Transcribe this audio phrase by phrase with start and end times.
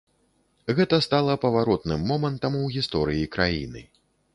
[0.79, 3.91] Гэта стала паваротным момантам у гісторыі краіны.